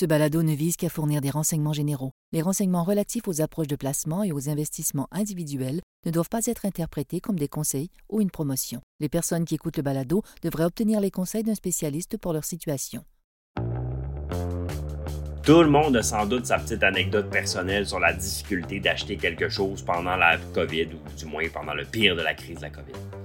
[0.00, 2.12] Ce balado ne vise qu'à fournir des renseignements généraux.
[2.32, 6.64] Les renseignements relatifs aux approches de placement et aux investissements individuels ne doivent pas être
[6.64, 8.80] interprétés comme des conseils ou une promotion.
[8.98, 13.04] Les personnes qui écoutent le balado devraient obtenir les conseils d'un spécialiste pour leur situation.
[15.42, 19.50] Tout le monde a sans doute sa petite anecdote personnelle sur la difficulté d'acheter quelque
[19.50, 22.70] chose pendant la COVID ou du moins pendant le pire de la crise de la
[22.70, 23.19] COVID.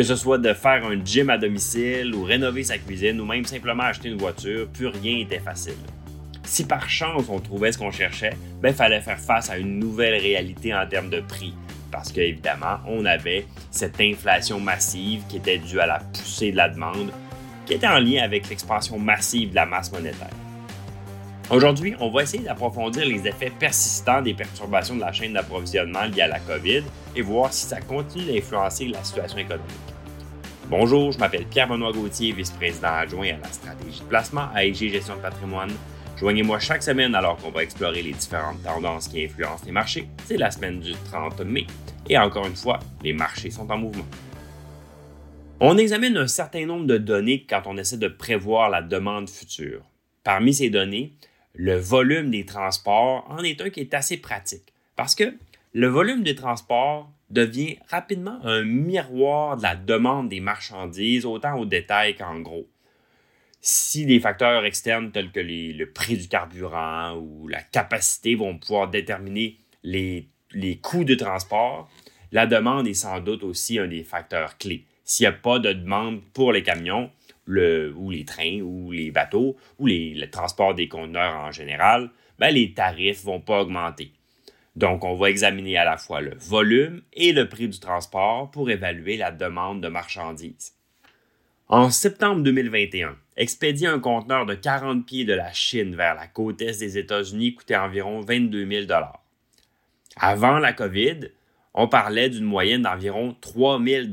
[0.00, 3.44] Que ce soit de faire un gym à domicile ou rénover sa cuisine ou même
[3.44, 5.74] simplement acheter une voiture, plus rien n'était facile.
[6.42, 10.18] Si par chance on trouvait ce qu'on cherchait, ben fallait faire face à une nouvelle
[10.18, 11.52] réalité en termes de prix.
[11.92, 16.70] Parce qu'évidemment, on avait cette inflation massive qui était due à la poussée de la
[16.70, 17.12] demande,
[17.66, 20.30] qui était en lien avec l'expansion massive de la masse monétaire.
[21.50, 26.22] Aujourd'hui, on va essayer d'approfondir les effets persistants des perturbations de la chaîne d'approvisionnement liées
[26.22, 29.89] à la COVID et voir si ça continue d'influencer la situation économique.
[30.70, 35.16] Bonjour, je m'appelle Pierre-Benoît Gauthier, vice-président adjoint à la stratégie de placement à IG Gestion
[35.16, 35.72] de patrimoine.
[36.16, 40.06] Joignez-moi chaque semaine alors qu'on va explorer les différentes tendances qui influencent les marchés.
[40.26, 41.66] C'est la semaine du 30 mai
[42.08, 44.06] et encore une fois, les marchés sont en mouvement.
[45.58, 49.82] On examine un certain nombre de données quand on essaie de prévoir la demande future.
[50.22, 51.14] Parmi ces données,
[51.52, 55.34] le volume des transports en est un qui est assez pratique parce que
[55.72, 61.64] le volume des transports devient rapidement un miroir de la demande des marchandises, autant au
[61.64, 62.68] détail qu'en gros.
[63.60, 68.88] Si des facteurs externes tels que le prix du carburant ou la capacité vont pouvoir
[68.88, 70.28] déterminer les,
[70.82, 71.90] coûts de transport,
[72.32, 74.86] la demande est sans doute aussi un des facteurs clés.
[75.04, 77.10] S'il n'y a pas de demande pour les camions,
[77.46, 82.72] ou les trains, ou les bateaux, ou le transport des conteneurs en général, ben, les
[82.72, 84.12] tarifs ne vont pas augmenter.
[84.80, 88.70] Donc, on va examiner à la fois le volume et le prix du transport pour
[88.70, 90.72] évaluer la demande de marchandises.
[91.68, 96.62] En septembre 2021, expédier un conteneur de 40 pieds de la Chine vers la côte
[96.62, 98.86] est des États-Unis coûtait environ 22 000
[100.16, 101.28] Avant la COVID,
[101.74, 104.06] on parlait d'une moyenne d'environ 3 000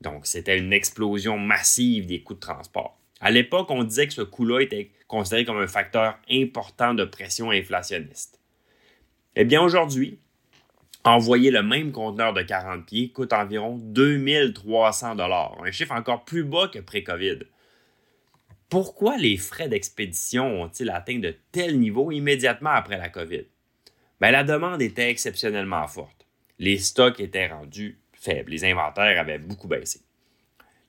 [0.00, 2.96] donc, c'était une explosion massive des coûts de transport.
[3.20, 7.50] À l'époque, on disait que ce coût-là était considéré comme un facteur important de pression
[7.50, 8.38] inflationniste.
[9.40, 10.18] Eh bien, aujourd'hui,
[11.04, 16.42] envoyer le même conteneur de 40 pieds coûte environ 2300 dollars, un chiffre encore plus
[16.42, 17.44] bas que pré-COVID.
[18.68, 23.44] Pourquoi les frais d'expédition ont-ils atteint de tels niveaux immédiatement après la COVID?
[24.20, 26.26] Bien, la demande était exceptionnellement forte.
[26.58, 28.50] Les stocks étaient rendus faible.
[28.50, 30.00] Les inventaires avaient beaucoup baissé.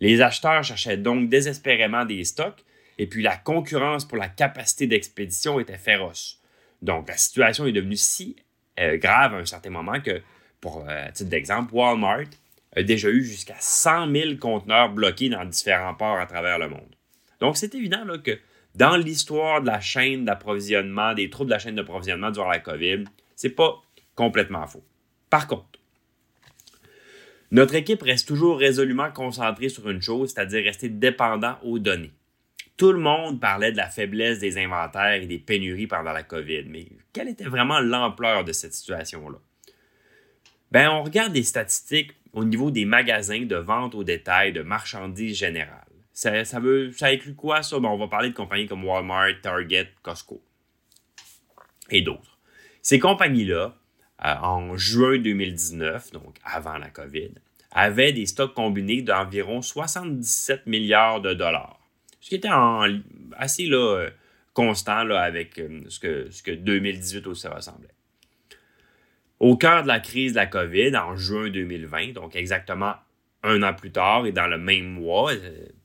[0.00, 2.64] Les acheteurs cherchaient donc désespérément des stocks
[2.96, 6.40] et puis la concurrence pour la capacité d'expédition était féroce.
[6.82, 8.36] Donc la situation est devenue si
[8.78, 10.22] euh, grave à un certain moment que,
[10.60, 12.26] pour euh, titre d'exemple, Walmart
[12.76, 16.94] a déjà eu jusqu'à 100 000 conteneurs bloqués dans différents ports à travers le monde.
[17.40, 18.38] Donc c'est évident que
[18.74, 23.04] dans l'histoire de la chaîne d'approvisionnement, des troubles de la chaîne d'approvisionnement durant la COVID,
[23.34, 23.82] c'est pas
[24.14, 24.84] complètement faux.
[25.30, 25.66] Par contre,
[27.50, 32.12] notre équipe reste toujours résolument concentrée sur une chose, c'est-à-dire rester dépendant aux données.
[32.78, 36.64] Tout le monde parlait de la faiblesse des inventaires et des pénuries pendant la COVID,
[36.68, 39.38] mais quelle était vraiment l'ampleur de cette situation-là?
[40.70, 45.36] Ben, on regarde des statistiques au niveau des magasins de vente au détail de marchandises
[45.36, 45.84] générales.
[46.12, 47.80] Ça, ça, inclut quoi, ça?
[47.80, 50.40] Ben, on va parler de compagnies comme Walmart, Target, Costco
[51.90, 52.38] et d'autres.
[52.82, 53.76] Ces compagnies-là
[54.24, 57.30] euh, en juin 2019, donc avant la COVID,
[57.72, 61.77] avait des stocks combinés d'environ 77 milliards de dollars,
[62.20, 62.48] ce qui était
[63.36, 64.10] assez là, euh,
[64.52, 67.88] constant là, avec euh, ce, que, ce que 2018 aussi ressemblait.
[69.40, 72.94] Au cœur de la crise de la COVID, en juin 2020, donc exactement
[73.44, 75.32] un an plus tard et dans le même mois,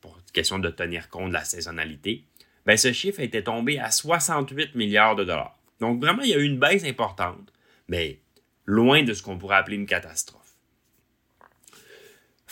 [0.00, 2.24] pour question de tenir compte de la saisonnalité,
[2.66, 5.58] ben, ce chiffre était tombé à 68 milliards de dollars.
[5.80, 7.52] Donc vraiment, il y a eu une baisse importante,
[7.88, 8.20] mais
[8.66, 10.41] loin de ce qu'on pourrait appeler une catastrophe.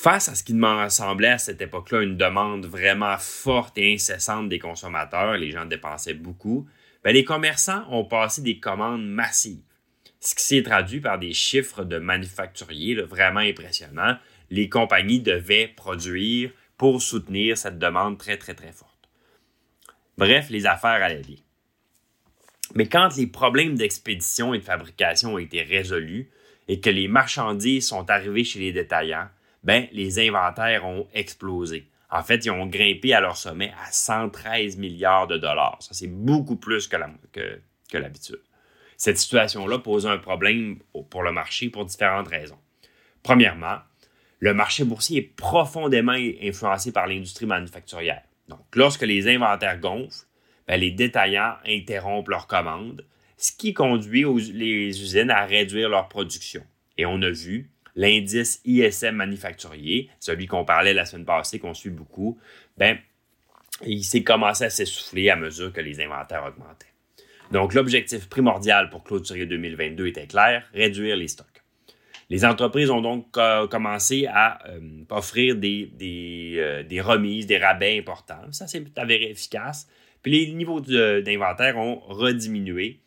[0.00, 4.48] Face à ce qui m'en semblait à cette époque-là une demande vraiment forte et incessante
[4.48, 6.68] des consommateurs, les gens dépensaient beaucoup,
[7.02, 9.64] ben, les commerçants ont passé des commandes massives,
[10.20, 14.16] ce qui s'est traduit par des chiffres de manufacturiers vraiment impressionnants.
[14.50, 19.08] Les compagnies devaient produire pour soutenir cette demande très, très, très forte.
[20.16, 21.42] Bref, les affaires allaient bien.
[22.76, 26.30] Mais quand les problèmes d'expédition et de fabrication ont été résolus
[26.68, 29.28] et que les marchandises sont arrivées chez les détaillants,
[29.62, 31.88] ben, les inventaires ont explosé.
[32.10, 35.76] En fait, ils ont grimpé à leur sommet à 113 milliards de dollars.
[35.80, 36.96] Ça, c'est beaucoup plus que,
[37.92, 38.40] l'habitude.
[38.96, 40.78] Cette situation-là pose un problème
[41.10, 42.58] pour le marché pour différentes raisons.
[43.22, 43.78] Premièrement,
[44.40, 48.22] le marché boursier est profondément influencé par l'industrie manufacturière.
[48.48, 50.26] Donc, lorsque les inventaires gonflent,
[50.66, 53.04] ben, les détaillants interrompent leurs commandes,
[53.36, 56.64] ce qui conduit les usines à réduire leur production.
[56.96, 61.90] Et on a vu l'indice ISM manufacturier, celui qu'on parlait la semaine passée, qu'on suit
[61.90, 62.38] beaucoup,
[62.76, 62.96] ben,
[63.84, 66.86] il s'est commencé à s'essouffler à mesure que les inventaires augmentaient.
[67.50, 71.46] Donc, l'objectif primordial pour clôturer 2022 était clair, réduire les stocks.
[72.30, 74.80] Les entreprises ont donc euh, commencé à euh,
[75.10, 75.90] offrir des,
[76.56, 78.52] euh, des, remises, des rabais importants.
[78.52, 79.88] Ça, c'est avéré efficace.
[80.22, 83.00] Puis les niveaux d'inventaire ont rediminué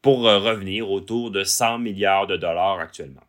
[0.00, 3.22] pour revenir autour de 100 milliards de dollars actuellement.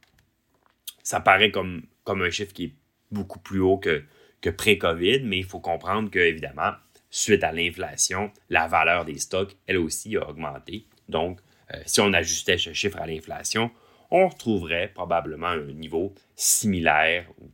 [1.03, 2.73] Ça paraît comme, comme un chiffre qui est
[3.11, 4.03] beaucoup plus haut que,
[4.41, 6.71] que pré-COVID, mais il faut comprendre que, évidemment,
[7.09, 10.87] suite à l'inflation, la valeur des stocks, elle aussi, a augmenté.
[11.09, 11.39] Donc,
[11.85, 13.71] si on ajustait ce chiffre à l'inflation,
[14.11, 17.49] on retrouverait probablement un niveau similaire ou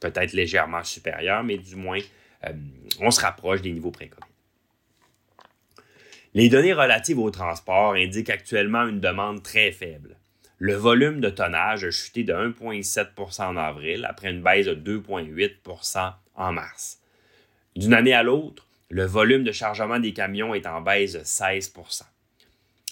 [0.00, 1.98] peut-être légèrement supérieur, mais du moins,
[2.44, 2.52] euh,
[3.00, 4.22] on se rapproche des niveaux pré-COVID.
[6.34, 10.16] Les données relatives au transport indiquent actuellement une demande très faible.
[10.66, 16.14] Le volume de tonnage a chuté de 1,7% en avril après une baisse de 2,8%
[16.36, 17.02] en mars.
[17.76, 22.04] D'une année à l'autre, le volume de chargement des camions est en baisse de 16%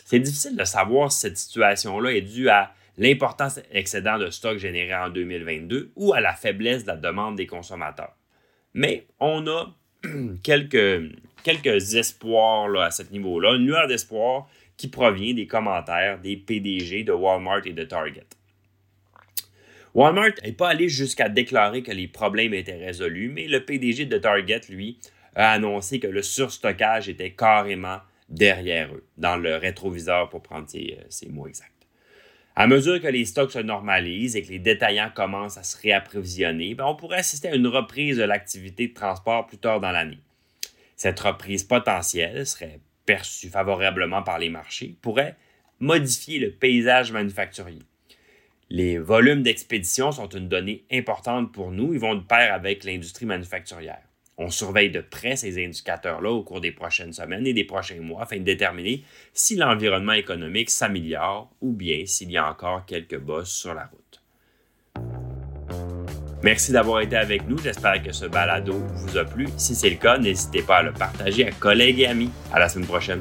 [0.04, 4.94] C'est difficile de savoir si cette situation-là est due à l'important excédent de stock généré
[4.94, 8.14] en 2022 ou à la faiblesse de la demande des consommateurs.
[8.74, 9.74] Mais on a
[10.42, 11.10] quelques,
[11.42, 14.46] quelques espoirs à ce niveau-là, une lueur d'espoir
[14.82, 18.26] qui provient des commentaires des PDG de Walmart et de Target.
[19.94, 24.18] Walmart n'est pas allé jusqu'à déclarer que les problèmes étaient résolus, mais le PDG de
[24.18, 24.98] Target, lui,
[25.36, 27.98] a annoncé que le surstockage était carrément
[28.28, 31.70] derrière eux, dans le rétroviseur pour prendre ces euh, mots exacts.
[32.56, 36.74] À mesure que les stocks se normalisent et que les détaillants commencent à se réapprovisionner,
[36.74, 40.18] ben, on pourrait assister à une reprise de l'activité de transport plus tard dans l'année.
[40.96, 45.36] Cette reprise potentielle serait perçue favorablement par les marchés, pourrait
[45.80, 47.82] modifier le paysage manufacturier.
[48.70, 53.26] Les volumes d'expédition sont une donnée importante pour nous, ils vont de pair avec l'industrie
[53.26, 54.02] manufacturière.
[54.38, 58.22] On surveille de près ces indicateurs-là au cours des prochaines semaines et des prochains mois
[58.22, 59.04] afin de déterminer
[59.34, 65.31] si l'environnement économique s'améliore ou bien s'il y a encore quelques bosses sur la route.
[66.42, 67.58] Merci d'avoir été avec nous.
[67.58, 69.48] J'espère que ce balado vous a plu.
[69.56, 72.30] Si c'est le cas, n'hésitez pas à le partager à collègues et amis.
[72.52, 73.20] À la semaine prochaine.